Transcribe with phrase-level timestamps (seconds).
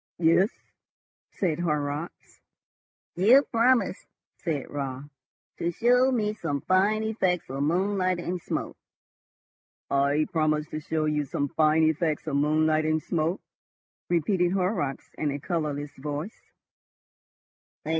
[0.17, 0.49] "Yes,"
[1.29, 2.41] said Horrocks.
[3.15, 4.07] "You promised,"
[4.39, 5.03] said Raut,
[5.59, 8.77] "to show me some fine effects of moonlight and smoke."
[9.91, 13.41] "I promised to show you some fine effects of moonlight and smoke,"
[14.09, 16.41] repeated Horrocks in a colourless voice.